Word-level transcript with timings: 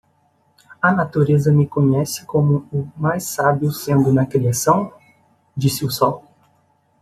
"A 0.81 0.91
natureza 0.91 1.51
me 1.51 1.67
conhece 1.67 2.25
como 2.25 2.67
o 2.73 2.89
mais 2.99 3.23
sábio 3.25 3.71
sendo 3.71 4.11
na 4.11 4.25
criação?", 4.25 4.91
disse 5.55 5.85
o 5.85 5.91
sol. 5.91 6.25